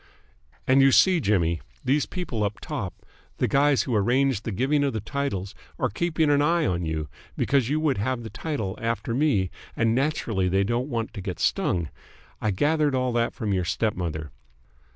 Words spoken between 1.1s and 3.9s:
Jimmy, these people up top, the guys